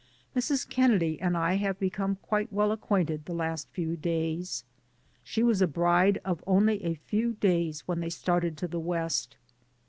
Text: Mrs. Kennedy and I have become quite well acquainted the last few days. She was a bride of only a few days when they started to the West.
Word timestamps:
Mrs. 0.35 0.67
Kennedy 0.67 1.21
and 1.21 1.37
I 1.37 1.57
have 1.57 1.79
become 1.79 2.15
quite 2.23 2.51
well 2.51 2.71
acquainted 2.71 3.25
the 3.25 3.35
last 3.35 3.69
few 3.69 3.95
days. 3.95 4.63
She 5.23 5.43
was 5.43 5.61
a 5.61 5.67
bride 5.67 6.19
of 6.25 6.43
only 6.47 6.83
a 6.83 6.95
few 6.95 7.33
days 7.33 7.81
when 7.87 7.99
they 7.99 8.09
started 8.09 8.57
to 8.57 8.67
the 8.67 8.79
West. 8.79 9.37